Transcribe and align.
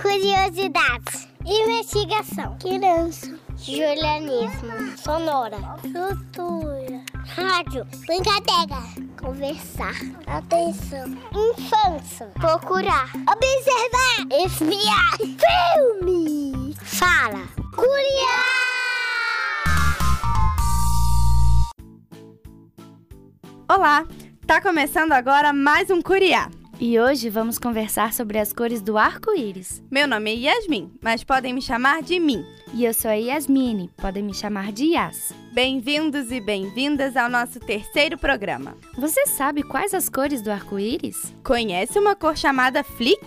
Curiosidades. 0.00 1.28
Investigação. 1.44 2.56
Criança. 2.60 3.36
Julianismo. 3.56 4.96
Sonora. 4.96 5.56
Cultura. 5.82 7.02
Rádio. 7.26 7.84
Brincadeira. 8.06 8.80
Conversar. 9.20 9.94
Atenção. 10.26 11.18
Infância. 11.34 12.26
Procurar. 12.34 13.10
Observar. 13.26 14.44
Espiar. 14.46 15.16
Filme. 15.18 16.76
Fala. 16.80 17.48
Curiar. 17.74 18.58
Olá! 23.68 24.06
Tá 24.46 24.62
começando 24.62 25.12
agora 25.12 25.52
mais 25.52 25.90
um 25.90 26.00
Curiá. 26.00 26.48
E 26.80 27.00
hoje 27.00 27.28
vamos 27.28 27.58
conversar 27.58 28.12
sobre 28.12 28.38
as 28.38 28.52
cores 28.52 28.80
do 28.80 28.96
arco-íris. 28.96 29.82
Meu 29.90 30.06
nome 30.06 30.30
é 30.30 30.36
Yasmin, 30.36 30.92
mas 31.02 31.24
podem 31.24 31.52
me 31.52 31.60
chamar 31.60 32.02
de 32.02 32.20
Min. 32.20 32.46
E 32.72 32.84
eu 32.84 32.94
sou 32.94 33.10
a 33.10 33.14
Yasmine, 33.14 33.90
podem 33.96 34.22
me 34.22 34.32
chamar 34.32 34.70
de 34.70 34.92
Yas. 34.92 35.32
Bem-vindos 35.52 36.30
e 36.30 36.40
bem-vindas 36.40 37.16
ao 37.16 37.28
nosso 37.28 37.58
terceiro 37.58 38.16
programa. 38.16 38.76
Você 38.96 39.26
sabe 39.26 39.64
quais 39.64 39.92
as 39.92 40.08
cores 40.08 40.40
do 40.40 40.52
arco-íris? 40.52 41.34
Conhece 41.42 41.98
uma 41.98 42.14
cor 42.14 42.36
chamada 42.36 42.84
Flix? 42.84 43.26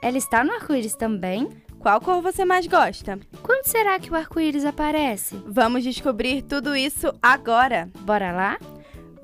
Ela 0.00 0.18
está 0.18 0.44
no 0.44 0.52
arco-íris 0.52 0.94
também? 0.94 1.48
Qual 1.80 2.00
cor 2.00 2.22
você 2.22 2.44
mais 2.44 2.64
gosta? 2.68 3.18
Quando 3.42 3.66
será 3.66 3.98
que 3.98 4.12
o 4.12 4.14
arco-íris 4.14 4.64
aparece? 4.64 5.34
Vamos 5.48 5.82
descobrir 5.82 6.42
tudo 6.42 6.76
isso 6.76 7.12
agora. 7.20 7.90
Bora 8.02 8.30
lá? 8.30 8.56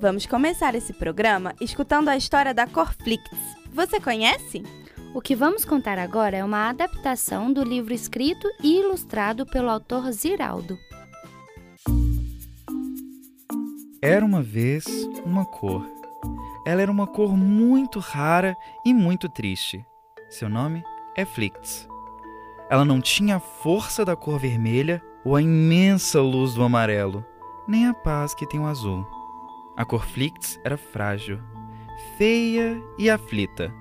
Vamos 0.01 0.27
começar 0.27 0.75
esse 0.75 0.93
programa 0.93 1.55
escutando 1.61 2.09
a 2.09 2.17
história 2.17 2.53
da 2.53 2.67
cor 2.67 2.93
Flix. 2.95 3.60
Você 3.73 4.01
conhece? 4.01 4.63
O 5.15 5.21
que 5.21 5.35
vamos 5.35 5.65
contar 5.65 5.99
agora 5.99 6.37
é 6.37 6.45
uma 6.45 6.69
adaptação 6.69 7.53
do 7.53 7.63
livro 7.63 7.95
escrito 7.95 8.49
e 8.63 8.81
ilustrado 8.81 9.47
pelo 9.47 9.69
autor 9.69 10.11
Ziraldo. 10.13 10.79
Era 14.03 14.25
uma 14.25 14.43
vez 14.43 14.85
uma 15.25 15.45
cor. 15.45 15.87
Ela 16.67 16.83
era 16.83 16.91
uma 16.91 17.07
cor 17.07 17.37
muito 17.37 17.99
rara 17.99 18.57
e 18.85 18.93
muito 18.93 19.29
triste. 19.29 19.85
Seu 20.29 20.49
nome 20.49 20.83
é 21.17 21.25
Flix. 21.25 21.89
Ela 22.71 22.85
não 22.85 23.01
tinha 23.01 23.37
a 23.37 23.41
força 23.41 24.05
da 24.05 24.17
cor 24.17 24.39
vermelha 24.39 25.03
ou 25.25 25.37
a 25.37 25.43
imensa 25.43 26.21
luz 26.21 26.55
do 26.55 26.63
amarelo, 26.63 27.25
nem 27.69 27.87
a 27.87 27.95
paz 27.95 28.35
que 28.35 28.47
tem 28.47 28.61
o 28.61 28.67
azul. 28.67 29.07
A 29.77 29.85
cor 29.85 30.05
Flix 30.07 30.59
era 30.65 30.77
frágil, 30.77 31.41
feia 32.17 32.81
e 32.99 33.09
aflita. 33.09 33.73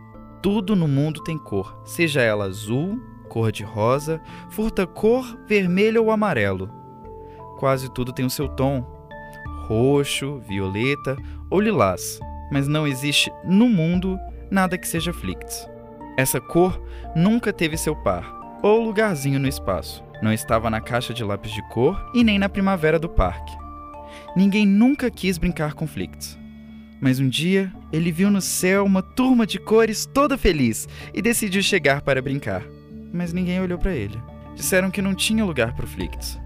Tudo 0.41 0.75
no 0.75 0.87
mundo 0.87 1.21
tem 1.23 1.37
cor, 1.37 1.81
seja 1.83 2.21
ela 2.21 2.45
azul, 2.45 2.99
cor 3.27 3.51
de 3.51 3.63
rosa, 3.63 4.21
furta-cor, 4.49 5.37
vermelho 5.45 6.03
ou 6.03 6.11
amarelo. 6.11 6.69
Quase 7.57 7.91
tudo 7.91 8.13
tem 8.13 8.25
o 8.25 8.29
seu 8.29 8.47
tom: 8.47 8.85
roxo, 9.67 10.39
violeta 10.39 11.17
ou 11.49 11.59
lilás, 11.59 12.19
mas 12.51 12.67
não 12.67 12.87
existe 12.87 13.31
no 13.43 13.67
mundo 13.67 14.17
nada 14.49 14.77
que 14.77 14.87
seja 14.87 15.13
Flix. 15.13 15.67
Essa 16.17 16.39
cor 16.39 16.81
nunca 17.15 17.51
teve 17.53 17.77
seu 17.77 17.95
par 17.95 18.59
ou 18.63 18.81
lugarzinho 18.81 19.39
no 19.39 19.47
espaço. 19.47 20.03
Não 20.21 20.33
estava 20.33 20.69
na 20.69 20.81
caixa 20.81 21.13
de 21.13 21.23
lápis 21.23 21.51
de 21.51 21.61
cor 21.69 22.01
e 22.13 22.23
nem 22.23 22.39
na 22.39 22.49
primavera 22.49 22.99
do 22.99 23.09
parque. 23.09 23.55
Ninguém 24.35 24.65
nunca 24.65 25.11
quis 25.11 25.37
brincar 25.37 25.73
com 25.73 25.85
Flix. 25.85 26.38
Mas 27.01 27.19
um 27.19 27.29
dia 27.29 27.71
ele 27.91 28.11
viu 28.11 28.29
no 28.29 28.41
céu 28.41 28.85
uma 28.85 29.01
turma 29.01 29.47
de 29.47 29.57
cores 29.57 30.05
toda 30.05 30.37
feliz 30.37 30.87
e 31.13 31.21
decidiu 31.21 31.61
chegar 31.61 32.01
para 32.01 32.21
brincar. 32.21 32.63
Mas 33.13 33.33
ninguém 33.33 33.61
olhou 33.61 33.77
para 33.77 33.93
ele. 33.93 34.19
Disseram 34.55 34.91
que 34.91 35.01
não 35.01 35.15
tinha 35.15 35.45
lugar 35.45 35.73
para 35.73 35.85
o 35.85 35.87
Flix. 35.87 36.37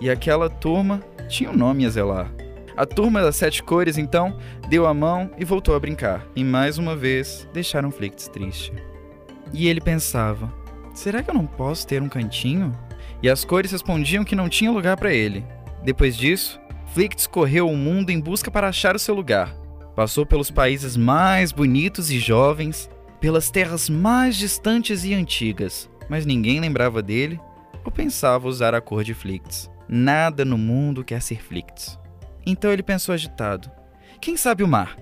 E 0.00 0.10
aquela 0.10 0.50
turma 0.50 1.00
tinha 1.28 1.50
um 1.50 1.56
nome 1.56 1.86
a 1.86 1.90
zelar. 1.90 2.32
A 2.76 2.86
turma 2.86 3.20
das 3.20 3.36
sete 3.36 3.62
cores 3.62 3.98
então 3.98 4.36
deu 4.68 4.86
a 4.86 4.94
mão 4.94 5.30
e 5.38 5.44
voltou 5.44 5.74
a 5.74 5.80
brincar. 5.80 6.26
E 6.34 6.42
mais 6.42 6.78
uma 6.78 6.96
vez 6.96 7.48
deixaram 7.52 7.90
Flix 7.90 8.26
triste. 8.28 8.72
E 9.52 9.68
ele 9.68 9.80
pensava: 9.80 10.52
será 10.94 11.22
que 11.22 11.30
eu 11.30 11.34
não 11.34 11.46
posso 11.46 11.86
ter 11.86 12.02
um 12.02 12.08
cantinho? 12.08 12.72
E 13.22 13.28
as 13.28 13.44
cores 13.44 13.70
respondiam 13.70 14.24
que 14.24 14.34
não 14.34 14.48
tinha 14.48 14.70
lugar 14.70 14.96
para 14.96 15.12
ele. 15.12 15.44
Depois 15.84 16.16
disso, 16.16 16.58
Flix 16.94 17.26
correu 17.26 17.68
o 17.68 17.76
mundo 17.76 18.10
em 18.10 18.18
busca 18.18 18.50
para 18.50 18.68
achar 18.68 18.96
o 18.96 18.98
seu 18.98 19.14
lugar. 19.14 19.59
Passou 20.00 20.24
pelos 20.24 20.50
países 20.50 20.96
mais 20.96 21.52
bonitos 21.52 22.10
e 22.10 22.18
jovens, 22.18 22.88
pelas 23.20 23.50
terras 23.50 23.90
mais 23.90 24.34
distantes 24.34 25.04
e 25.04 25.12
antigas, 25.12 25.90
mas 26.08 26.24
ninguém 26.24 26.58
lembrava 26.58 27.02
dele 27.02 27.38
ou 27.84 27.92
pensava 27.92 28.48
usar 28.48 28.74
a 28.74 28.80
cor 28.80 29.04
de 29.04 29.12
Flix. 29.12 29.70
Nada 29.86 30.42
no 30.42 30.56
mundo 30.56 31.04
quer 31.04 31.20
ser 31.20 31.42
Flix. 31.42 31.98
Então 32.46 32.72
ele 32.72 32.82
pensou 32.82 33.12
agitado: 33.12 33.70
quem 34.22 34.38
sabe 34.38 34.64
o 34.64 34.66
mar? 34.66 34.96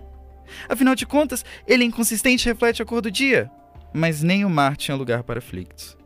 Afinal 0.68 0.96
de 0.96 1.06
contas, 1.06 1.44
ele 1.64 1.84
inconsistente 1.84 2.46
reflete 2.46 2.82
a 2.82 2.84
cor 2.84 3.00
do 3.00 3.08
dia. 3.08 3.48
Mas 3.94 4.20
nem 4.20 4.44
o 4.44 4.50
mar 4.50 4.76
tinha 4.76 4.96
lugar 4.96 5.22
para 5.22 5.40
Flix. 5.40 5.96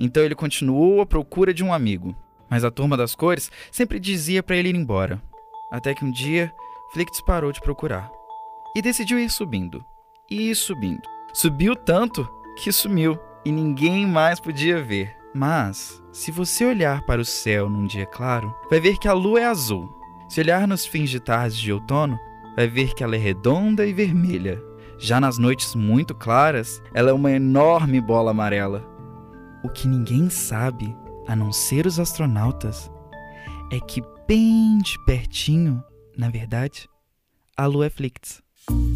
Então 0.00 0.24
ele 0.24 0.34
continuou 0.34 1.00
à 1.00 1.06
procura 1.06 1.54
de 1.54 1.62
um 1.62 1.72
amigo, 1.72 2.20
mas 2.50 2.64
a 2.64 2.72
turma 2.72 2.96
das 2.96 3.14
cores 3.14 3.52
sempre 3.70 4.00
dizia 4.00 4.42
para 4.42 4.56
ele 4.56 4.70
ir 4.70 4.74
embora. 4.74 5.22
Até 5.70 5.94
que 5.94 6.04
um 6.04 6.10
dia, 6.10 6.52
Flix 6.92 7.20
parou 7.20 7.52
de 7.52 7.60
procurar 7.60 8.10
e 8.74 8.82
decidiu 8.82 9.18
ir 9.18 9.30
subindo 9.30 9.84
e 10.28 10.52
subindo. 10.56 11.02
Subiu 11.32 11.76
tanto 11.76 12.28
que 12.56 12.72
sumiu 12.72 13.16
e 13.44 13.52
ninguém 13.52 14.04
mais 14.06 14.40
podia 14.40 14.82
ver. 14.82 15.16
Mas, 15.32 16.02
se 16.12 16.32
você 16.32 16.64
olhar 16.64 17.06
para 17.06 17.20
o 17.20 17.24
céu 17.24 17.70
num 17.70 17.86
dia 17.86 18.06
claro, 18.06 18.52
vai 18.68 18.80
ver 18.80 18.98
que 18.98 19.06
a 19.06 19.12
lua 19.12 19.40
é 19.40 19.44
azul. 19.44 19.88
Se 20.28 20.40
olhar 20.40 20.66
nos 20.66 20.84
fins 20.84 21.10
de 21.10 21.20
tarde 21.20 21.60
de 21.60 21.72
outono, 21.72 22.18
vai 22.56 22.66
ver 22.66 22.92
que 22.94 23.04
ela 23.04 23.14
é 23.14 23.18
redonda 23.18 23.86
e 23.86 23.92
vermelha. 23.92 24.60
Já 24.98 25.20
nas 25.20 25.38
noites 25.38 25.76
muito 25.76 26.12
claras, 26.12 26.82
ela 26.92 27.10
é 27.10 27.12
uma 27.12 27.30
enorme 27.30 28.00
bola 28.00 28.32
amarela. 28.32 28.84
O 29.62 29.68
que 29.68 29.86
ninguém 29.86 30.28
sabe, 30.28 30.96
a 31.28 31.36
não 31.36 31.52
ser 31.52 31.86
os 31.86 32.00
astronautas, 32.00 32.90
é 33.70 33.78
que 33.78 34.02
bem 34.26 34.78
de 34.78 34.98
pertinho, 35.04 35.82
na 36.16 36.28
verdade, 36.28 36.88
a 37.56 37.66
Lua 37.66 37.86
é 37.86 37.90
Flix. 37.90 38.42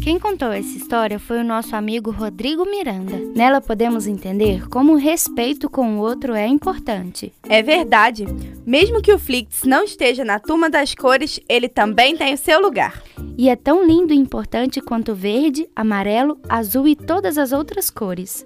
Quem 0.01 0.19
contou 0.19 0.51
essa 0.51 0.77
história 0.77 1.17
foi 1.17 1.39
o 1.39 1.43
nosso 1.43 1.75
amigo 1.75 2.11
Rodrigo 2.11 2.63
Miranda. 2.63 3.17
Nela 3.35 3.59
podemos 3.59 4.05
entender 4.05 4.67
como 4.69 4.93
o 4.93 4.97
respeito 4.97 5.69
com 5.69 5.97
o 5.97 5.99
outro 5.99 6.33
é 6.33 6.47
importante. 6.47 7.33
É 7.49 7.61
verdade. 7.63 8.25
Mesmo 8.65 9.01
que 9.01 9.11
o 9.11 9.17
Flix 9.17 9.63
não 9.63 9.83
esteja 9.83 10.23
na 10.23 10.39
turma 10.39 10.69
das 10.69 10.93
cores, 10.93 11.39
ele 11.49 11.67
também 11.67 12.15
tem 12.15 12.35
o 12.35 12.37
seu 12.37 12.61
lugar. 12.61 13.03
E 13.37 13.49
é 13.49 13.55
tão 13.55 13.85
lindo 13.85 14.13
e 14.13 14.17
importante 14.17 14.79
quanto 14.79 15.15
verde, 15.15 15.67
amarelo, 15.75 16.39
azul 16.47 16.87
e 16.87 16.95
todas 16.95 17.37
as 17.37 17.51
outras 17.51 17.89
cores. 17.89 18.45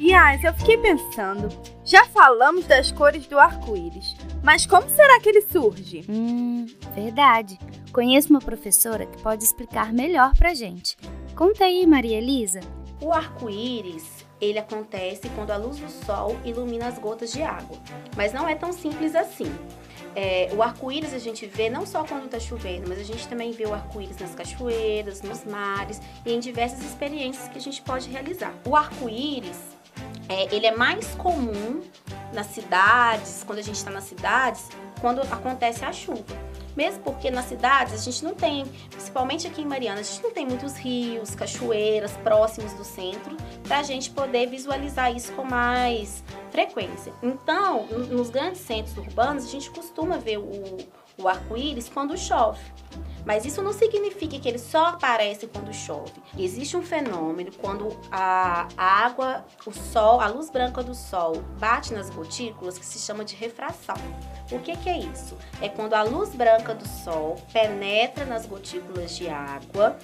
Yas, 0.00 0.42
eu 0.42 0.54
fiquei 0.54 0.78
pensando. 0.78 1.48
Já 1.84 2.04
falamos 2.06 2.66
das 2.66 2.90
cores 2.90 3.26
do 3.26 3.38
arco-íris, 3.38 4.14
mas 4.42 4.66
como 4.66 4.88
será 4.88 5.20
que 5.20 5.28
ele 5.28 5.42
surge? 5.42 6.04
Hum, 6.08 6.66
verdade. 6.94 7.58
Conheço 7.92 8.30
uma 8.30 8.40
professora 8.40 9.06
que 9.06 9.22
pode 9.22 9.44
explicar 9.44 9.92
melhor 9.92 10.34
pra 10.36 10.54
gente. 10.54 10.96
Conta 11.36 11.64
aí, 11.64 11.86
Maria 11.86 12.18
Elisa. 12.18 12.60
O 13.00 13.12
arco-íris, 13.12 14.24
ele 14.40 14.58
acontece 14.58 15.28
quando 15.34 15.50
a 15.50 15.56
luz 15.56 15.78
do 15.78 15.88
sol 15.88 16.36
ilumina 16.44 16.88
as 16.88 16.98
gotas 16.98 17.32
de 17.32 17.42
água. 17.42 17.78
Mas 18.16 18.32
não 18.32 18.48
é 18.48 18.54
tão 18.54 18.72
simples 18.72 19.14
assim. 19.14 19.52
É, 20.14 20.50
o 20.54 20.62
arco-íris 20.62 21.14
a 21.14 21.18
gente 21.18 21.46
vê 21.46 21.70
não 21.70 21.86
só 21.86 22.04
quando 22.04 22.26
está 22.26 22.38
chovendo, 22.38 22.88
mas 22.88 22.98
a 22.98 23.04
gente 23.04 23.26
também 23.28 23.52
vê 23.52 23.64
o 23.64 23.72
arco-íris 23.72 24.18
nas 24.18 24.34
cachoeiras, 24.34 25.22
nos 25.22 25.44
mares 25.44 26.00
e 26.26 26.32
em 26.32 26.38
diversas 26.38 26.84
experiências 26.84 27.48
que 27.48 27.58
a 27.58 27.60
gente 27.60 27.80
pode 27.80 28.10
realizar. 28.10 28.54
O 28.66 28.76
arco-íris 28.76 29.71
é, 30.32 30.54
ele 30.54 30.66
é 30.66 30.74
mais 30.74 31.14
comum 31.16 31.82
nas 32.32 32.46
cidades, 32.46 33.44
quando 33.46 33.58
a 33.58 33.62
gente 33.62 33.76
está 33.76 33.90
nas 33.90 34.04
cidades, 34.04 34.68
quando 35.00 35.20
acontece 35.22 35.84
a 35.84 35.92
chuva. 35.92 36.24
Mesmo 36.74 37.02
porque 37.02 37.30
nas 37.30 37.44
cidades 37.44 37.92
a 37.92 37.98
gente 37.98 38.24
não 38.24 38.34
tem, 38.34 38.64
principalmente 38.90 39.46
aqui 39.46 39.60
em 39.60 39.66
Mariana, 39.66 40.00
a 40.00 40.02
gente 40.02 40.22
não 40.22 40.30
tem 40.30 40.46
muitos 40.46 40.74
rios, 40.76 41.34
cachoeiras 41.34 42.12
próximos 42.18 42.72
do 42.72 42.82
centro 42.82 43.36
para 43.64 43.80
a 43.80 43.82
gente 43.82 44.08
poder 44.08 44.46
visualizar 44.46 45.14
isso 45.14 45.32
com 45.32 45.44
mais 45.44 46.24
frequência. 46.50 47.12
Então, 47.22 47.86
nos 47.86 48.30
grandes 48.30 48.62
centros 48.62 48.96
urbanos, 48.96 49.44
a 49.44 49.48
gente 49.48 49.70
costuma 49.70 50.16
ver 50.16 50.38
o, 50.38 50.78
o 51.22 51.28
arco-íris 51.28 51.88
quando 51.88 52.16
chove. 52.18 52.60
Mas 53.24 53.44
isso 53.44 53.62
não 53.62 53.72
significa 53.72 54.38
que 54.38 54.48
ele 54.48 54.58
só 54.58 54.86
aparece 54.86 55.46
quando 55.46 55.72
chove. 55.72 56.12
Existe 56.36 56.76
um 56.76 56.82
fenômeno 56.82 57.52
quando 57.52 57.96
a 58.10 58.66
água, 58.76 59.44
o 59.64 59.72
sol, 59.72 60.20
a 60.20 60.26
luz 60.26 60.50
branca 60.50 60.82
do 60.82 60.94
sol 60.94 61.36
bate 61.58 61.92
nas 61.94 62.10
gotículas 62.10 62.76
que 62.78 62.84
se 62.84 62.98
chama 62.98 63.24
de 63.24 63.36
refração. 63.36 63.94
O 64.50 64.58
que, 64.58 64.76
que 64.76 64.90
é 64.90 64.98
isso? 64.98 65.36
É 65.60 65.68
quando 65.68 65.94
a 65.94 66.02
luz 66.02 66.30
branca 66.30 66.74
do 66.74 66.86
sol 66.86 67.36
penetra 67.52 68.24
nas 68.24 68.44
gotículas 68.44 69.16
de 69.16 69.28
água 69.28 69.96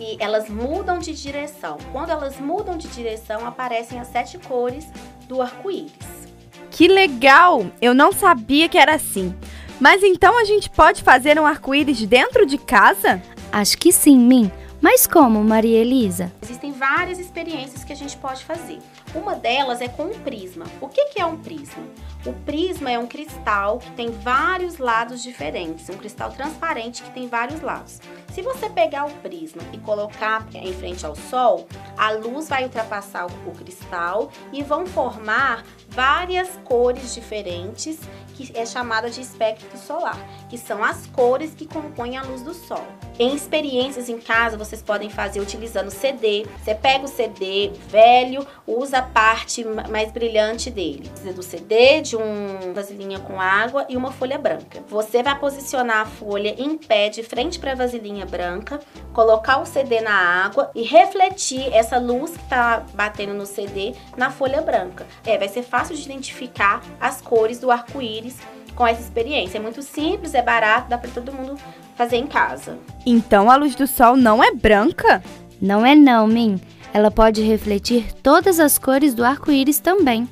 e 0.00 0.16
elas 0.18 0.48
mudam 0.48 0.98
de 0.98 1.12
direção. 1.12 1.76
Quando 1.92 2.10
elas 2.10 2.40
mudam 2.40 2.78
de 2.78 2.88
direção, 2.88 3.46
aparecem 3.46 4.00
as 4.00 4.08
sete 4.08 4.38
cores 4.38 4.86
do 5.28 5.42
arco-íris. 5.42 6.24
Que 6.70 6.88
legal! 6.88 7.66
Eu 7.80 7.94
não 7.94 8.10
sabia 8.10 8.68
que 8.68 8.78
era 8.78 8.94
assim. 8.96 9.32
Mas 9.80 10.02
então 10.02 10.38
a 10.38 10.44
gente 10.44 10.70
pode 10.70 11.02
fazer 11.02 11.38
um 11.38 11.46
arco-íris 11.46 12.06
dentro 12.06 12.46
de 12.46 12.58
casa? 12.58 13.20
Acho 13.52 13.76
que 13.78 13.92
sim, 13.92 14.16
Min. 14.18 14.50
Mas 14.80 15.06
como, 15.06 15.42
Maria 15.42 15.78
Elisa? 15.78 16.30
Existem 16.42 16.70
várias 16.70 17.18
experiências 17.18 17.82
que 17.84 17.92
a 17.92 17.96
gente 17.96 18.16
pode 18.18 18.44
fazer. 18.44 18.78
Uma 19.14 19.34
delas 19.34 19.80
é 19.80 19.88
com 19.88 20.04
um 20.04 20.18
prisma. 20.18 20.66
O 20.80 20.88
que, 20.88 21.06
que 21.06 21.20
é 21.20 21.24
um 21.24 21.38
prisma? 21.38 21.82
O 22.26 22.32
prisma 22.32 22.90
é 22.90 22.98
um 22.98 23.06
cristal 23.06 23.78
que 23.78 23.90
tem 23.92 24.10
vários 24.10 24.78
lados 24.78 25.22
diferentes, 25.22 25.88
um 25.88 25.96
cristal 25.96 26.30
transparente 26.32 27.02
que 27.02 27.10
tem 27.12 27.26
vários 27.28 27.62
lados. 27.62 28.00
Se 28.32 28.42
você 28.42 28.68
pegar 28.68 29.06
o 29.06 29.10
prisma 29.10 29.62
e 29.72 29.78
colocar 29.78 30.46
em 30.52 30.72
frente 30.74 31.06
ao 31.06 31.16
sol, 31.16 31.66
a 31.96 32.10
luz 32.12 32.48
vai 32.48 32.64
ultrapassar 32.64 33.26
o 33.26 33.52
cristal 33.52 34.30
e 34.52 34.62
vão 34.62 34.86
formar 34.86 35.64
várias 35.88 36.48
cores 36.64 37.14
diferentes, 37.14 38.00
que 38.34 38.52
é 38.54 38.66
chamada 38.66 39.08
de 39.08 39.20
espectro 39.20 39.78
solar, 39.78 40.18
que 40.48 40.58
são 40.58 40.82
as 40.82 41.06
cores 41.06 41.54
que 41.54 41.66
compõem 41.66 42.16
a 42.16 42.22
luz 42.22 42.42
do 42.42 42.52
sol. 42.52 42.84
Em 43.16 43.32
experiências 43.32 44.08
em 44.08 44.18
casa, 44.18 44.56
vocês 44.56 44.82
podem 44.82 45.08
fazer 45.08 45.38
utilizando 45.40 45.88
CD. 45.88 46.44
Você 46.62 46.74
pega 46.74 47.04
o 47.04 47.08
CD 47.08 47.70
velho, 47.88 48.44
usa 48.66 48.98
a 48.98 49.02
parte 49.02 49.64
mais 49.88 50.10
brilhante 50.10 50.68
dele. 50.68 51.08
Precisa 51.08 51.32
do 51.32 51.42
CD, 51.42 52.00
de 52.00 52.16
um 52.16 52.72
vasilhinha 52.74 53.20
com 53.20 53.40
água 53.40 53.86
e 53.88 53.96
uma 53.96 54.10
folha 54.10 54.36
branca. 54.36 54.82
Você 54.88 55.22
vai 55.22 55.38
posicionar 55.38 56.00
a 56.00 56.06
folha 56.06 56.56
em 56.58 56.76
pé 56.76 57.08
de 57.08 57.22
frente 57.22 57.60
para 57.60 57.72
a 57.72 57.76
vasilhinha 57.76 58.26
branca, 58.26 58.80
colocar 59.12 59.58
o 59.58 59.66
CD 59.66 60.00
na 60.00 60.44
água 60.44 60.72
e 60.74 60.82
refletir 60.82 61.72
essa 61.84 61.98
luz 61.98 62.32
que 62.32 62.42
está 62.42 62.82
batendo 62.94 63.34
no 63.34 63.46
CD 63.46 63.94
na 64.16 64.30
folha 64.30 64.62
branca. 64.62 65.06
É, 65.24 65.38
vai 65.38 65.48
ser 65.48 65.62
fácil 65.62 65.94
de 65.94 66.02
identificar 66.02 66.82
as 67.00 67.20
cores 67.20 67.58
do 67.58 67.70
arco-íris 67.70 68.36
com 68.74 68.86
essa 68.86 69.00
experiência. 69.00 69.58
É 69.58 69.60
muito 69.60 69.82
simples, 69.82 70.34
é 70.34 70.42
barato, 70.42 70.88
dá 70.88 70.98
para 70.98 71.10
todo 71.10 71.32
mundo 71.32 71.56
fazer 71.94 72.16
em 72.16 72.26
casa. 72.26 72.78
Então 73.06 73.50
a 73.50 73.56
luz 73.56 73.74
do 73.74 73.86
sol 73.86 74.16
não 74.16 74.42
é 74.42 74.52
branca? 74.52 75.22
Não 75.60 75.86
é 75.86 75.94
não, 75.94 76.26
Min. 76.26 76.60
Ela 76.92 77.10
pode 77.10 77.42
refletir 77.42 78.12
todas 78.22 78.58
as 78.58 78.78
cores 78.78 79.14
do 79.14 79.24
arco-íris 79.24 79.78
também. 79.78 80.28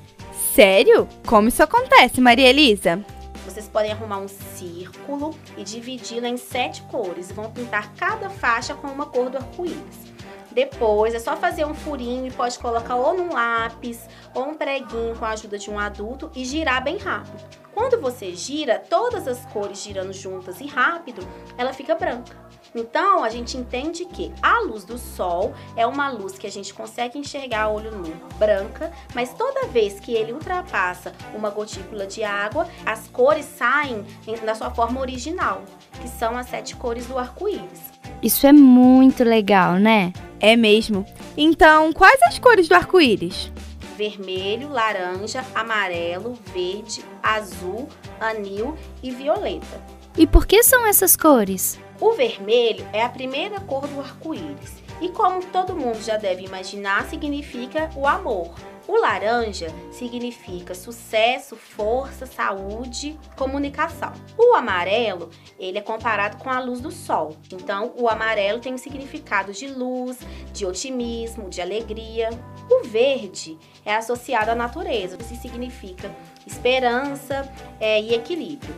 Sério? 0.55 1.09
Como 1.27 1.49
isso 1.49 1.63
acontece, 1.63 2.21
Maria 2.21 2.49
Elisa? 2.49 3.05
Vocês 3.45 3.69
podem 3.69 3.93
arrumar 3.93 4.19
um 4.19 4.29
círculo 4.29 5.35
e 5.57 5.65
dividi-lo 5.65 6.27
em 6.27 6.37
sete 6.37 6.83
cores 6.83 7.31
e 7.31 7.33
vão 7.33 7.51
pintar 7.51 7.93
cada 7.95 8.31
faixa 8.31 8.75
com 8.75 8.87
uma 8.87 9.07
cor 9.07 9.29
do 9.29 9.39
arco-íris. 9.39 10.12
Depois 10.55 11.15
é 11.15 11.19
só 11.19 11.37
fazer 11.37 11.65
um 11.65 11.75
furinho 11.75 12.27
e 12.27 12.31
pode 12.31 12.59
colocar 12.59 12.97
ou 12.97 13.15
num 13.15 13.33
lápis 13.33 14.07
ou 14.35 14.45
um 14.45 14.55
preguinho 14.55 15.17
com 15.17 15.25
a 15.25 15.31
ajuda 15.31 15.59
de 15.59 15.71
um 15.71 15.79
adulto 15.79 16.31
e 16.35 16.45
girar 16.45 16.85
bem 16.85 16.99
rápido. 16.99 17.43
Quando 17.75 17.99
você 17.99 18.35
gira, 18.35 18.79
todas 18.79 19.27
as 19.27 19.47
cores 19.47 19.83
girando 19.83 20.13
juntas 20.13 20.61
e 20.61 20.67
rápido, 20.67 21.27
ela 21.57 21.73
fica 21.73 21.95
branca. 21.95 22.37
Então, 22.75 23.25
a 23.25 23.31
gente 23.31 23.57
entende 23.57 24.05
que 24.05 24.33
a 24.43 24.61
luz 24.61 24.85
do 24.85 24.99
sol 24.99 25.55
é 25.75 25.87
uma 25.87 26.11
luz 26.11 26.39
que 26.39 26.47
a 26.47 26.51
gente 26.51 26.73
consegue 26.73 27.19
enxergar 27.19 27.63
a 27.63 27.71
olho 27.71 27.91
nu 27.91 28.15
branca, 28.39 28.93
mas 29.15 29.33
toda 29.35 29.67
vez 29.69 30.01
que 30.01 30.13
ele 30.13 30.33
ultrapassa 30.33 31.13
uma 31.35 31.51
gotícula 31.51 32.07
de 32.07 32.23
água, 32.23 32.69
as 32.85 33.09
cores 33.09 33.47
saem 33.47 34.05
na 34.43 34.55
sua 34.55 34.71
forma 34.71 35.01
original, 35.01 35.63
que 36.01 36.09
são 36.09 36.37
as 36.37 36.47
sete 36.49 36.77
cores 36.77 37.07
do 37.07 37.19
arco-íris. 37.19 37.93
Isso 38.23 38.47
é 38.47 38.53
muito 38.53 39.25
legal, 39.25 39.75
né? 39.75 40.13
É 40.43 40.57
mesmo. 40.57 41.07
Então, 41.37 41.93
quais 41.93 42.21
as 42.25 42.37
cores 42.37 42.69
do 42.69 42.75
arco-íris? 42.75 43.53
Vermelho, 43.97 44.69
laranja, 44.69 45.45
amarelo, 45.55 46.37
verde, 46.53 47.05
azul, 47.23 47.89
anil 48.19 48.77
e 49.01 49.13
violeta. 49.13 49.81
E 50.19 50.27
por 50.27 50.45
que 50.45 50.65
são 50.65 50.85
essas 50.85 51.15
cores? 51.15 51.79
O 52.01 52.11
vermelho 52.15 52.85
é 52.93 53.05
a 53.05 53.09
primeira 53.09 53.61
cor 53.61 53.87
do 53.87 54.01
arco-íris 54.01 54.83
e, 55.01 55.11
como 55.11 55.45
todo 55.47 55.77
mundo 55.77 56.03
já 56.03 56.17
deve 56.17 56.45
imaginar, 56.45 57.09
significa 57.09 57.89
o 57.95 58.05
amor. 58.05 58.53
O 58.87 58.97
laranja 58.97 59.69
significa 59.91 60.75
sucesso, 60.75 61.57
força, 61.57 62.27
saúde, 62.27 63.19
comunicação. 63.37 64.13
O 64.37 64.55
amarelo, 64.55 65.31
ele 65.59 65.79
é 65.79 65.83
comparado 65.83 66.37
com 66.39 66.51
a 66.51 66.59
luz 66.59 66.81
do 66.81 66.91
sol. 66.91 67.37
Então, 67.53 67.93
o 67.97 68.09
amarelo 68.09 68.61
tem 68.61 68.75
um 68.75 68.79
significado 68.79 69.53
de 69.53 69.69
luz, 69.69 70.19
de 70.53 70.67
otimismo, 70.67 71.49
de 71.49 71.61
alegria. 71.61 72.31
O 72.71 72.85
verde 72.85 73.57
é 73.85 73.95
associado 73.95 74.51
à 74.51 74.55
natureza, 74.55 75.17
que 75.17 75.25
significa 75.25 76.11
esperança 76.47 77.51
é, 77.79 78.01
e 78.01 78.15
equilíbrio. 78.15 78.75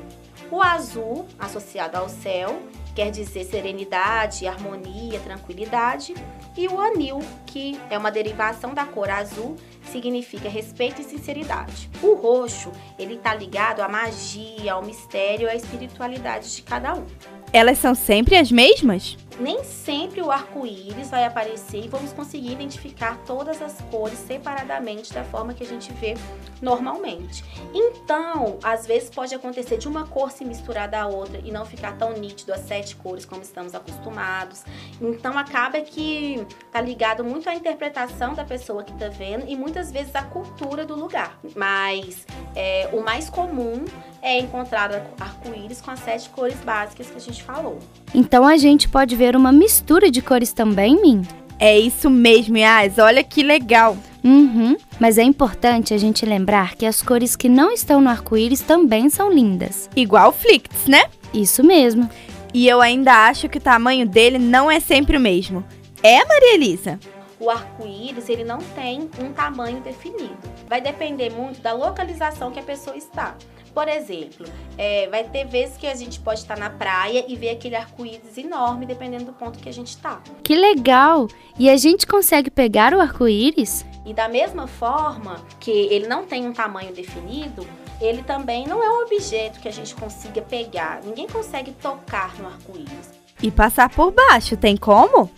O 0.51 0.61
azul, 0.61 1.27
associado 1.39 1.97
ao 1.97 2.09
céu, 2.09 2.61
quer 2.94 3.11
dizer 3.11 3.44
serenidade, 3.44 4.46
harmonia, 4.46 5.19
tranquilidade. 5.20 6.14
E 6.56 6.69
o 6.69 6.81
anil, 6.81 7.19
que 7.46 7.79
é 7.91 7.99
uma 7.99 8.11
derivação 8.11 8.73
da 8.73 8.85
cor 8.85 9.11
azul, 9.11 9.56
significa 9.91 10.49
respeito 10.49 11.00
e 11.00 11.05
sinceridade. 11.05 11.91
O 12.02 12.14
roxo, 12.14 12.70
ele 12.99 13.14
está 13.14 13.35
ligado 13.35 13.81
à 13.81 13.88
magia, 13.88 14.73
ao 14.73 14.85
mistério, 14.85 15.49
à 15.49 15.55
espiritualidade 15.55 16.55
de 16.55 16.62
cada 16.62 16.94
um. 16.94 17.06
Elas 17.55 17.79
são 17.79 17.95
sempre 17.95 18.37
as 18.37 18.51
mesmas? 18.51 19.17
Nem 19.39 19.62
sempre 19.62 20.21
o 20.21 20.29
arco-íris 20.29 21.09
vai 21.09 21.25
aparecer 21.25 21.85
e 21.85 21.89
vamos 21.89 22.12
conseguir 22.12 22.51
identificar 22.51 23.17
todas 23.25 23.62
as 23.62 23.81
cores 23.93 24.19
separadamente 24.19 25.12
da 25.12 25.23
forma 25.23 25.55
que 25.55 25.62
a 25.62 25.67
gente 25.67 25.93
vê 25.93 26.15
normalmente. 26.61 27.45
Então, 27.73 28.59
às 28.61 28.89
vezes 28.89 29.09
pode 29.09 29.33
acontecer 29.37 29.79
de 29.79 29.87
uma 29.87 30.05
cor 30.05 30.33
se 30.33 30.45
misturar 30.45 30.89
da 30.89 31.06
outra 31.06 31.41
e 31.45 31.53
não 31.53 31.65
ficar 31.65 31.97
tão 31.97 32.15
nítido 32.15 32.53
as 32.53 32.62
sete 32.62 32.97
cores 32.97 33.25
como 33.25 33.43
estamos 33.43 33.73
acostumados. 33.73 34.65
Então, 35.01 35.39
acaba 35.39 35.81
que 35.81 36.45
tá 36.73 36.81
ligado 36.81 37.23
muito 37.23 37.49
à 37.49 37.55
interpretação 37.55 38.35
da 38.35 38.45
pessoa 38.45 38.83
que 38.83 38.93
tá 38.95 39.09
vendo 39.09 39.45
e 39.49 39.55
muitas 39.55 39.93
vezes 39.93 40.12
à 40.17 40.23
cultura 40.23 40.85
do 40.85 40.97
lugar. 40.97 41.39
Mas 41.55 42.27
é, 42.56 42.89
o 42.93 43.01
mais 43.01 43.31
comum 43.31 43.85
é 44.25 44.41
encontrar 44.41 44.91
arco-íris 45.21 45.82
com 45.82 45.91
as 45.91 46.00
sete 46.00 46.31
cores 46.31 46.56
básicas 46.65 47.11
que 47.11 47.17
a 47.19 47.21
gente 47.21 47.43
falou. 47.43 47.79
Então 48.15 48.47
a 48.47 48.56
gente 48.56 48.88
pode 48.88 49.15
ver 49.15 49.37
uma 49.37 49.53
mistura 49.53 50.11
de 50.11 50.23
cores 50.23 50.53
também, 50.53 51.00
Min? 51.00 51.23
É 51.59 51.79
isso 51.79 52.09
mesmo, 52.09 52.56
Yas. 52.56 52.99
Olha 52.99 53.23
que 53.23 53.43
legal. 53.43 53.96
Uhum. 54.25 54.77
Mas 54.98 55.19
é 55.19 55.22
importante 55.22 55.93
a 55.93 55.98
gente 55.98 56.25
lembrar 56.25 56.75
que 56.75 56.87
as 56.87 57.03
cores 57.03 57.37
que 57.37 57.48
não 57.48 57.70
estão 57.70 58.01
no 58.01 58.08
arco-íris 58.08 58.63
também 58.63 59.10
são 59.10 59.31
lindas. 59.31 59.91
Igual 59.94 60.31
o 60.31 60.32
Flicts, 60.32 60.87
né? 60.87 61.05
Isso 61.32 61.63
mesmo. 61.63 62.08
E 62.53 62.67
eu 62.67 62.81
ainda 62.81 63.27
acho 63.27 63.48
que 63.48 63.58
o 63.58 63.60
tamanho 63.60 64.06
dele 64.06 64.39
não 64.39 64.70
é 64.70 64.81
sempre 64.81 65.19
o 65.19 65.20
mesmo. 65.20 65.63
É, 66.03 66.25
Maria 66.25 66.55
Elisa? 66.55 66.98
O 67.44 67.51
arco-íris 67.51 68.29
ele 68.29 68.43
não 68.43 68.58
tem 68.58 69.10
um 69.20 69.32
tamanho 69.32 69.81
definido. 69.81 70.36
Vai 70.67 70.81
depender 70.81 71.31
muito 71.31 71.60
da 71.60 71.72
localização 71.72 72.51
que 72.51 72.58
a 72.58 72.63
pessoa 72.63 72.96
está. 72.96 73.36
Por 73.74 73.89
exemplo, 73.89 74.46
é, 74.79 75.08
vai 75.08 75.24
ter 75.24 75.44
vezes 75.46 75.77
que 75.77 75.86
a 75.86 75.94
gente 75.94 76.20
pode 76.20 76.41
estar 76.41 76.56
na 76.56 76.70
praia 76.70 77.24
e 77.29 77.36
ver 77.36 77.51
aquele 77.51 77.74
arco-íris 77.74 78.39
enorme, 78.39 78.86
dependendo 78.86 79.24
do 79.24 79.32
ponto 79.32 79.58
que 79.58 79.69
a 79.69 79.72
gente 79.72 79.89
está. 79.89 80.22
Que 80.44 80.55
legal! 80.55 81.27
E 81.58 81.69
a 81.69 81.77
gente 81.77 82.06
consegue 82.06 82.51
pegar 82.51 82.94
o 82.94 83.01
arco-íris? 83.01 83.84
E 84.06 84.15
da 84.15 84.29
mesma 84.29 84.67
forma 84.67 85.44
que 85.58 85.70
ele 85.70 86.06
não 86.06 86.24
tem 86.24 86.46
um 86.46 86.53
tamanho 86.53 86.93
definido, 86.93 87.67
ele 88.01 88.22
também 88.22 88.67
não 88.67 88.82
é 88.82 88.89
um 88.89 89.03
objeto 89.03 89.58
que 89.58 89.69
a 89.69 89.72
gente 89.72 89.94
consiga 89.94 90.41
pegar. 90.41 91.01
Ninguém 91.03 91.27
consegue 91.27 91.72
tocar 91.72 92.34
no 92.39 92.46
arco-íris. 92.46 93.24
E 93.43 93.51
passar 93.51 93.91
por 93.91 94.13
baixo, 94.13 94.56
tem 94.56 94.77
como? 94.77 95.29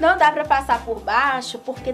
Não 0.00 0.16
dá 0.16 0.32
para 0.32 0.46
passar 0.46 0.82
por 0.82 0.98
baixo, 1.00 1.58
porque 1.58 1.92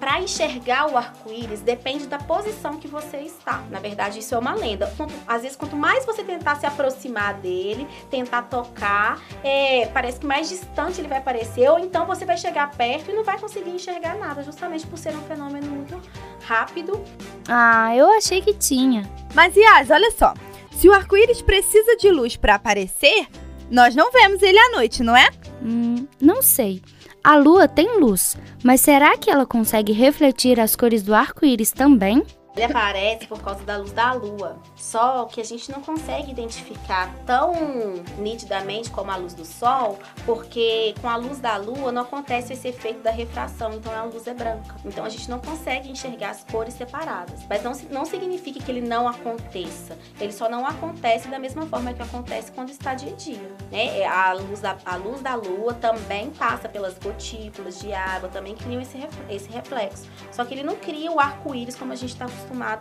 para 0.00 0.20
enxergar 0.20 0.90
o 0.90 0.96
arco-íris 0.96 1.60
depende 1.60 2.08
da 2.08 2.18
posição 2.18 2.78
que 2.78 2.88
você 2.88 3.18
está. 3.18 3.62
Na 3.70 3.78
verdade, 3.78 4.18
isso 4.18 4.34
é 4.34 4.38
uma 4.38 4.54
lenda. 4.54 4.92
Quanto, 4.96 5.14
às 5.26 5.42
vezes, 5.42 5.56
quanto 5.56 5.76
mais 5.76 6.04
você 6.04 6.24
tentar 6.24 6.56
se 6.56 6.66
aproximar 6.66 7.34
dele, 7.34 7.86
tentar 8.10 8.42
tocar, 8.42 9.22
é, 9.44 9.86
parece 9.94 10.18
que 10.18 10.26
mais 10.26 10.48
distante 10.48 11.00
ele 11.00 11.06
vai 11.06 11.20
parecer, 11.20 11.70
ou 11.70 11.78
então 11.78 12.06
você 12.06 12.24
vai 12.24 12.36
chegar 12.36 12.72
perto 12.72 13.12
e 13.12 13.14
não 13.14 13.22
vai 13.22 13.38
conseguir 13.38 13.70
enxergar 13.70 14.16
nada, 14.16 14.42
justamente 14.42 14.84
por 14.86 14.98
ser 14.98 15.14
um 15.14 15.22
fenômeno 15.22 15.68
muito 15.68 16.02
rápido. 16.44 17.00
Ah, 17.48 17.94
eu 17.94 18.10
achei 18.10 18.42
que 18.42 18.52
tinha. 18.52 19.08
Mas, 19.32 19.54
Yas, 19.56 19.90
olha 19.90 20.10
só. 20.10 20.34
Se 20.72 20.88
o 20.88 20.92
arco-íris 20.92 21.40
precisa 21.40 21.96
de 21.96 22.10
luz 22.10 22.36
para 22.36 22.56
aparecer, 22.56 23.28
nós 23.70 23.94
não 23.94 24.10
vemos 24.10 24.42
ele 24.42 24.58
à 24.58 24.70
noite, 24.70 25.04
não 25.04 25.16
é? 25.16 25.28
Hum, 25.62 26.06
não 26.20 26.42
sei. 26.42 26.82
A 27.26 27.36
lua 27.36 27.66
tem 27.66 27.98
luz, 27.98 28.36
mas 28.62 28.82
será 28.82 29.16
que 29.16 29.30
ela 29.30 29.46
consegue 29.46 29.94
refletir 29.94 30.60
as 30.60 30.76
cores 30.76 31.02
do 31.02 31.14
arco-íris 31.14 31.72
também? 31.72 32.22
Ele 32.54 32.64
aparece 32.64 33.26
por 33.26 33.40
causa 33.40 33.64
da 33.64 33.76
luz 33.76 33.92
da 33.92 34.12
lua. 34.12 34.56
Só 34.76 35.24
que 35.24 35.40
a 35.40 35.44
gente 35.44 35.70
não 35.72 35.80
consegue 35.80 36.30
identificar 36.30 37.12
tão 37.26 37.52
nitidamente 38.18 38.90
como 38.90 39.10
a 39.10 39.16
luz 39.16 39.34
do 39.34 39.44
sol, 39.44 39.98
porque 40.24 40.94
com 41.00 41.08
a 41.08 41.16
luz 41.16 41.38
da 41.38 41.56
lua 41.56 41.90
não 41.90 42.02
acontece 42.02 42.52
esse 42.52 42.68
efeito 42.68 43.02
da 43.02 43.10
refração, 43.10 43.72
então 43.74 43.92
a 43.92 44.04
luz 44.04 44.26
é 44.26 44.34
branca. 44.34 44.76
Então 44.84 45.04
a 45.04 45.08
gente 45.08 45.28
não 45.28 45.40
consegue 45.40 45.90
enxergar 45.90 46.30
as 46.30 46.44
cores 46.44 46.74
separadas. 46.74 47.40
Mas 47.48 47.62
não, 47.62 47.72
não 47.90 48.04
significa 48.04 48.60
que 48.60 48.70
ele 48.70 48.80
não 48.80 49.08
aconteça. 49.08 49.98
Ele 50.20 50.32
só 50.32 50.48
não 50.48 50.64
acontece 50.66 51.28
da 51.28 51.38
mesma 51.38 51.66
forma 51.66 51.92
que 51.92 52.02
acontece 52.02 52.52
quando 52.52 52.70
está 52.70 52.92
a 52.92 52.94
dia. 52.94 53.50
Né? 53.70 54.00
É, 54.00 54.06
a, 54.06 54.32
luz 54.32 54.60
da, 54.60 54.76
a 54.84 54.96
luz 54.96 55.20
da 55.20 55.34
lua 55.34 55.74
também 55.74 56.30
passa 56.30 56.68
pelas 56.68 56.96
gotículas 56.98 57.80
de 57.80 57.92
água, 57.92 58.28
também 58.28 58.54
criam 58.54 58.80
esse, 58.80 58.98
esse 59.28 59.50
reflexo. 59.50 60.06
Só 60.30 60.44
que 60.44 60.54
ele 60.54 60.62
não 60.62 60.76
cria 60.76 61.10
o 61.10 61.18
arco-íris 61.18 61.74
como 61.74 61.92
a 61.92 61.96
gente 61.96 62.12
está 62.12 62.28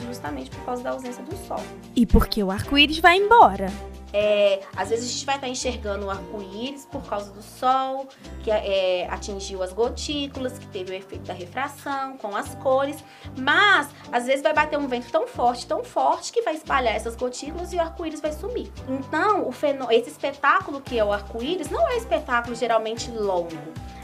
justamente 0.08 0.50
por 0.50 0.66
causa 0.66 0.84
da 0.84 0.92
ausência 0.92 1.24
do 1.24 1.36
sol. 1.48 1.62
E 1.96 2.06
porque 2.06 2.44
o 2.44 2.52
arco-íris 2.52 3.00
vai 3.00 3.18
embora. 3.18 3.72
É, 4.16 4.62
às 4.76 4.90
vezes 4.90 5.10
a 5.10 5.12
gente 5.12 5.26
vai 5.26 5.36
estar 5.36 5.48
enxergando 5.48 6.06
o 6.06 6.10
arco-íris 6.10 6.86
por 6.86 7.02
causa 7.04 7.32
do 7.32 7.42
sol, 7.42 8.08
que 8.44 8.52
é, 8.52 9.08
atingiu 9.10 9.64
as 9.64 9.74
gotículas, 9.74 10.60
que 10.60 10.68
teve 10.68 10.92
o 10.92 10.94
efeito 10.94 11.24
da 11.24 11.34
refração 11.34 12.16
com 12.18 12.36
as 12.36 12.54
cores, 12.56 13.04
mas 13.36 13.90
às 14.12 14.26
vezes 14.26 14.44
vai 14.44 14.54
bater 14.54 14.78
um 14.78 14.88
vento 14.88 15.12
tão 15.12 15.26
forte, 15.26 15.66
tão 15.66 15.84
forte, 15.84 16.32
que 16.32 16.44
vai 16.44 16.54
espalhar 16.54 16.96
essas 16.96 17.16
gotículas 17.16 17.74
e 17.74 17.78
o 17.78 17.82
arco-íris 17.82 18.22
vai 18.22 18.32
sumir. 18.32 18.72
Então, 18.88 19.50
esse 19.90 20.12
espetáculo 20.12 20.80
que 20.80 21.00
é 21.00 21.04
o 21.04 21.12
arco-íris 21.12 21.72
não 21.72 21.90
é 21.90 21.96
um 21.96 21.98
espetáculo 21.98 22.56
geralmente 22.56 23.10
longo. 23.10 23.58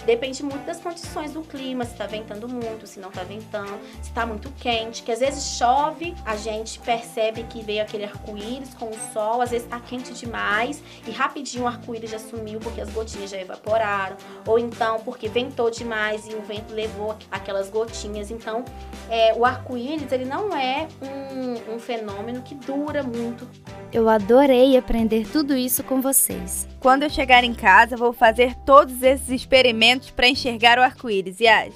Depende 0.09 0.41
muito 0.41 0.65
das 0.65 0.79
condições 0.79 1.33
do 1.33 1.43
clima, 1.43 1.85
se 1.85 1.91
está 1.91 2.07
ventando 2.07 2.49
muito, 2.49 2.87
se 2.87 2.99
não 2.99 3.09
está 3.09 3.21
ventando, 3.21 3.77
se 4.01 4.09
está 4.09 4.25
muito 4.25 4.51
quente, 4.59 5.03
que 5.03 5.11
às 5.11 5.19
vezes 5.19 5.55
chove, 5.55 6.15
a 6.25 6.35
gente 6.35 6.79
percebe 6.79 7.43
que 7.43 7.61
veio 7.61 7.83
aquele 7.83 8.05
arco-íris 8.05 8.73
com 8.73 8.87
o 8.87 8.97
sol, 9.13 9.39
às 9.39 9.51
vezes 9.51 9.67
está 9.67 9.79
quente 9.79 10.11
demais 10.13 10.81
e 11.05 11.11
rapidinho 11.11 11.65
o 11.65 11.67
arco-íris 11.67 12.09
já 12.09 12.17
sumiu 12.17 12.59
porque 12.59 12.81
as 12.81 12.89
gotinhas 12.89 13.29
já 13.29 13.39
evaporaram, 13.39 14.17
ou 14.47 14.57
então 14.57 14.99
porque 15.01 15.27
ventou 15.27 15.69
demais 15.69 16.27
e 16.27 16.33
o 16.33 16.41
vento 16.41 16.73
levou 16.73 17.15
aquelas 17.29 17.69
gotinhas. 17.69 18.31
Então, 18.31 18.65
é, 19.11 19.35
o 19.35 19.45
arco-íris 19.45 20.11
ele 20.11 20.25
não 20.25 20.57
é 20.57 20.87
um, 21.03 21.75
um 21.75 21.79
fenômeno 21.79 22.41
que 22.41 22.55
dura 22.55 23.03
muito. 23.03 23.47
Eu 23.91 24.07
adorei 24.07 24.77
aprender 24.77 25.27
tudo 25.27 25.55
isso 25.55 25.83
com 25.83 25.99
vocês. 25.99 26.67
Quando 26.79 27.03
eu 27.03 27.09
chegar 27.09 27.43
em 27.43 27.53
casa, 27.53 27.97
vou 27.97 28.13
fazer 28.13 28.55
todos 28.65 29.01
esses 29.01 29.29
experimentos 29.29 29.98
para 30.15 30.27
enxergar 30.29 30.79
o 30.79 30.81
arco-íris, 30.81 31.39
Yas. 31.39 31.73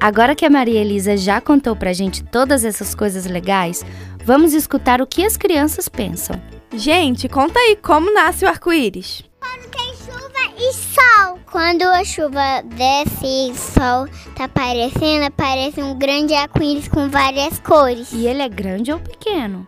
Agora 0.00 0.34
que 0.34 0.44
a 0.44 0.50
Maria 0.50 0.80
Elisa 0.80 1.16
já 1.16 1.40
contou 1.40 1.76
pra 1.76 1.92
gente 1.92 2.24
todas 2.24 2.64
essas 2.64 2.92
coisas 2.92 3.24
legais, 3.24 3.84
vamos 4.24 4.52
escutar 4.52 5.00
o 5.00 5.06
que 5.06 5.24
as 5.24 5.36
crianças 5.36 5.88
pensam. 5.88 6.42
Gente, 6.74 7.28
conta 7.28 7.58
aí 7.58 7.76
como 7.76 8.12
nasce 8.12 8.44
o 8.44 8.48
arco-íris. 8.48 9.22
Quando 9.38 9.70
tem 9.70 9.94
chuva 9.94 10.54
e 10.58 10.72
sol. 10.72 11.38
Quando 11.50 11.82
a 11.82 12.02
chuva 12.04 12.62
desce 12.64 13.26
e 13.26 13.52
o 13.52 13.54
sol 13.54 14.08
tá 14.34 14.44
aparecendo, 14.44 15.26
aparece 15.26 15.80
um 15.80 15.96
grande 15.96 16.34
arco-íris 16.34 16.88
com 16.88 17.08
várias 17.08 17.60
cores. 17.60 18.10
E 18.12 18.26
ele 18.26 18.42
é 18.42 18.48
grande 18.48 18.90
ou 18.90 18.98
pequeno? 18.98 19.64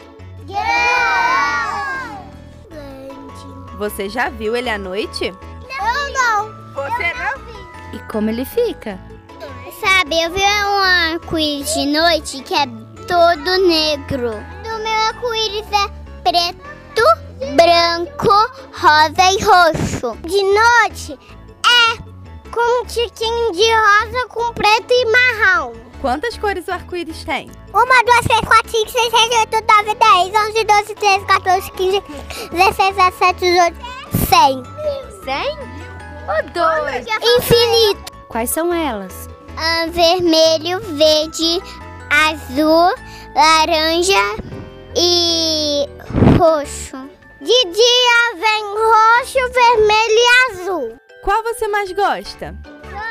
Grande. 0.46 0.64
Você 3.78 4.08
já 4.08 4.28
viu 4.30 4.56
ele 4.56 4.70
à 4.70 4.78
noite? 4.78 5.32
Eu 5.84 6.12
não. 6.12 6.54
Você 6.74 7.14
não? 7.14 7.44
E 7.92 7.98
como 8.10 8.30
ele 8.30 8.44
fica? 8.44 8.98
Sabe, 9.80 10.22
eu 10.22 10.30
vi 10.30 10.40
um 10.40 11.12
arco-íris 11.14 11.74
de 11.74 11.86
noite 11.86 12.42
que 12.42 12.54
é 12.54 12.66
todo 13.06 13.66
negro. 13.66 14.30
O 14.30 14.78
meu 14.78 14.92
arco-íris 15.08 15.66
é 15.72 15.88
preto, 16.22 17.02
branco, 17.54 18.32
rosa 18.72 19.30
e 19.32 19.42
roxo. 19.44 20.16
De 20.22 20.42
noite 20.42 21.18
é 21.66 21.96
com 22.50 22.82
um 22.82 22.86
tiquinho 22.86 23.52
de 23.52 23.68
rosa 23.74 24.28
com 24.28 24.52
preto 24.54 24.90
e 24.90 25.04
marrom. 25.06 25.72
Quantas 26.00 26.36
cores 26.38 26.66
o 26.68 26.72
arco-íris 26.72 27.24
tem? 27.24 27.50
Uma, 27.72 28.04
duas, 28.04 28.24
três, 28.24 28.40
quatro, 28.40 28.70
cinco, 28.70 28.90
seis, 28.90 29.10
sete, 29.10 29.36
oito, 29.38 29.66
nove, 29.72 29.94
dez, 29.94 30.46
onze, 30.46 30.64
doze, 30.64 30.94
treze, 30.94 31.24
14, 31.26 31.70
15, 31.72 32.02
16, 32.52 32.96
17, 32.96 33.40
18, 33.40 33.76
100. 34.28 34.62
100? 35.24 35.73
Ou 36.26 36.42
dois? 36.50 37.06
Infinito. 37.22 38.12
Quais 38.28 38.50
são 38.50 38.72
elas? 38.72 39.28
Ah, 39.56 39.86
vermelho, 39.88 40.80
verde, 40.80 41.62
azul, 42.10 42.94
laranja 43.34 44.42
e 44.96 45.86
roxo. 46.38 46.96
De 47.40 47.64
dia 47.66 48.34
vem 48.36 48.64
roxo, 48.74 49.52
vermelho 49.52 50.18
e 50.18 50.52
azul. 50.52 50.98
Qual 51.22 51.42
você 51.42 51.68
mais 51.68 51.92
gosta? 51.92 52.54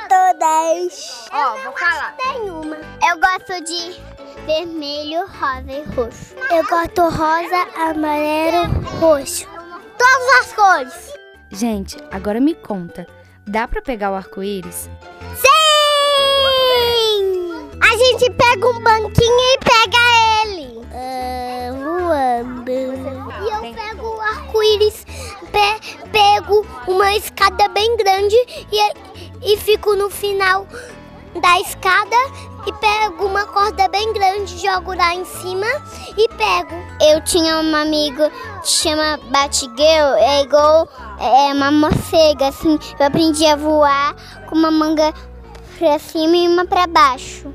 Todas. 0.09 1.29
Ó, 1.31 1.55
vou 1.63 1.73
falar. 1.77 2.15
Nenhuma. 2.25 2.77
Eu 3.07 3.19
gosto 3.19 3.63
de 3.63 4.01
vermelho, 4.45 5.25
rosa 5.27 5.71
e 5.71 5.83
roxo. 5.95 6.35
Eu 6.51 6.63
gosto 6.65 7.01
rosa, 7.03 7.67
amarelo, 7.77 8.67
roxo. 8.99 9.47
Todas 9.97 10.39
as 10.39 10.53
cores. 10.53 11.12
Gente, 11.53 11.97
agora 12.11 12.39
me 12.39 12.53
conta. 12.55 13.05
Dá 13.45 13.67
pra 13.67 13.81
pegar 13.81 14.11
o 14.11 14.15
arco-íris? 14.15 14.89
Sim! 15.35 15.49
A 17.81 17.97
gente 17.97 18.29
pega 18.31 18.67
um 18.69 18.79
banquinho 18.79 19.39
e 19.39 19.57
pega 19.59 19.97
ele. 20.45 20.81
voando. 21.83 22.69
E 22.71 23.49
eu 23.51 23.73
pego 23.73 24.07
o 24.07 24.21
arco-íris, 24.21 25.05
pe- 25.51 26.07
pego 26.11 26.65
uma 26.87 27.15
escada 27.15 27.67
bem 27.69 27.95
grande 27.97 28.35
e, 28.71 29.53
e 29.53 29.57
fico 29.57 29.95
no 29.95 30.09
final 30.09 30.65
da 31.41 31.59
escada 31.59 32.15
e 32.65 32.73
pego 32.73 33.25
uma 33.25 33.45
corda 33.45 33.87
bem 33.89 34.13
grande, 34.13 34.57
jogo 34.57 34.93
lá 34.93 35.13
em 35.13 35.25
cima 35.25 35.65
e 36.17 36.27
pego. 36.29 36.75
Eu 37.01 37.23
tinha 37.23 37.59
uma 37.59 37.81
amiga 37.81 38.31
que 38.61 38.69
chama 38.69 39.19
Batgirl, 39.29 40.15
é 40.17 40.41
igual 40.41 40.87
é 41.19 41.53
uma 41.53 41.71
morcega, 41.71 42.47
assim. 42.47 42.77
Eu 42.99 43.05
aprendi 43.05 43.45
a 43.45 43.55
voar 43.55 44.15
com 44.47 44.55
uma 44.55 44.71
manga 44.71 45.13
pra 45.77 45.99
cima 45.99 46.35
e 46.37 46.47
uma 46.47 46.65
pra 46.65 46.87
baixo. 46.87 47.53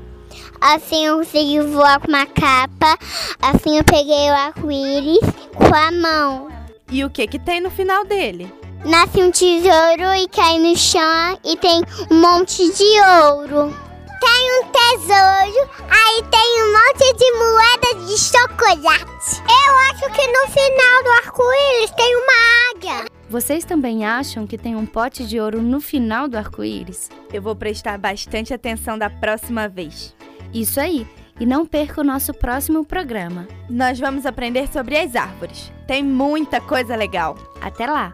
Assim 0.61 1.05
eu 1.05 1.17
consegui 1.17 1.61
voar 1.61 1.99
com 1.99 2.09
uma 2.09 2.25
capa. 2.25 2.97
Assim 3.41 3.77
eu 3.77 3.83
peguei 3.83 4.29
o 4.29 4.33
arco-íris 4.33 5.21
com 5.55 5.73
a 5.73 5.91
mão. 5.91 6.49
E 6.91 7.03
o 7.05 7.09
que 7.09 7.27
que 7.27 7.39
tem 7.39 7.61
no 7.61 7.69
final 7.69 8.03
dele? 8.03 8.58
Nasce 8.85 9.21
um 9.21 9.29
tesouro 9.29 10.13
e 10.15 10.27
cai 10.29 10.57
no 10.57 10.75
chão 10.75 11.37
e 11.43 11.57
tem 11.57 11.83
um 12.09 12.21
monte 12.21 12.71
de 12.71 12.83
ouro. 13.27 13.75
Tem 14.21 14.59
um 14.59 14.71
tesouro, 14.71 15.69
aí 15.89 16.23
tem 16.31 16.63
um 16.63 16.71
monte 16.71 17.13
de 17.17 17.31
moedas 17.33 18.07
de 18.07 18.17
chocolate. 18.17 19.41
Eu 19.43 19.75
acho 19.91 20.09
que 20.13 20.27
no 20.27 20.47
final 20.47 21.03
do 21.03 21.09
arco-íris 21.25 21.91
tem 21.91 22.15
uma 22.15 22.71
águia. 22.73 23.05
Vocês 23.29 23.65
também 23.65 24.05
acham 24.05 24.47
que 24.47 24.57
tem 24.57 24.75
um 24.75 24.85
pote 24.85 25.25
de 25.25 25.39
ouro 25.39 25.61
no 25.61 25.81
final 25.81 26.27
do 26.27 26.37
arco-íris? 26.37 27.09
Eu 27.33 27.41
vou 27.41 27.55
prestar 27.55 27.97
bastante 27.97 28.53
atenção 28.53 28.97
da 28.97 29.09
próxima 29.09 29.67
vez. 29.67 30.15
Isso 30.53 30.79
aí! 30.79 31.05
E 31.37 31.45
não 31.45 31.65
perca 31.65 32.01
o 32.01 32.03
nosso 32.03 32.33
próximo 32.33 32.85
programa. 32.85 33.47
Nós 33.69 33.99
vamos 33.99 34.25
aprender 34.25 34.67
sobre 34.67 34.97
as 34.97 35.15
árvores. 35.15 35.71
Tem 35.87 36.03
muita 36.03 36.59
coisa 36.59 36.95
legal. 36.95 37.37
Até 37.61 37.85
lá! 37.85 38.13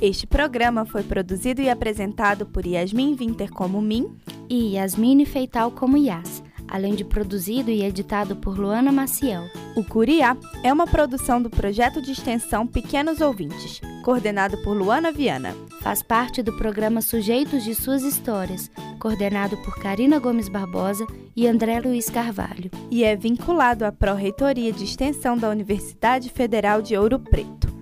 Este 0.00 0.26
programa 0.26 0.84
foi 0.84 1.02
produzido 1.02 1.62
e 1.62 1.70
apresentado 1.70 2.44
por 2.44 2.66
Yasmin 2.66 3.14
Winter 3.14 3.50
como 3.50 3.80
Min. 3.80 4.16
E 4.48 4.74
Yasmine 4.74 5.24
Feital 5.24 5.70
como 5.70 5.96
Yas, 5.96 6.42
além 6.68 6.94
de 6.94 7.04
produzido 7.04 7.70
e 7.70 7.82
editado 7.82 8.36
por 8.36 8.58
Luana 8.58 8.92
Maciel. 8.92 9.44
O 9.74 9.82
Curiá 9.82 10.36
é 10.62 10.72
uma 10.72 10.86
produção 10.86 11.40
do 11.40 11.48
projeto 11.48 12.02
de 12.02 12.12
extensão 12.12 12.66
Pequenos 12.66 13.20
Ouvintes, 13.20 13.80
coordenado 14.02 14.58
por 14.58 14.76
Luana 14.76 15.10
Viana. 15.10 15.56
Faz 15.80 16.02
parte 16.02 16.42
do 16.42 16.52
programa 16.56 17.00
Sujeitos 17.00 17.64
de 17.64 17.74
Suas 17.74 18.02
Histórias, 18.02 18.70
coordenado 19.00 19.56
por 19.58 19.80
Karina 19.80 20.18
Gomes 20.18 20.48
Barbosa 20.48 21.06
e 21.34 21.46
André 21.48 21.80
Luiz 21.80 22.10
Carvalho. 22.10 22.70
e 22.90 23.02
é 23.02 23.16
vinculado 23.16 23.84
à 23.84 23.90
Pró-Reitoria 23.90 24.72
de 24.72 24.84
Extensão 24.84 25.36
da 25.36 25.48
Universidade 25.48 26.28
Federal 26.28 26.82
de 26.82 26.96
Ouro 26.96 27.18
Preto. 27.18 27.73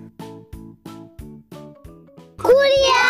Julia! 2.53 3.02